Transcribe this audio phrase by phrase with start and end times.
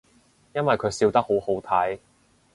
[0.55, 1.99] 因為佢笑得好好睇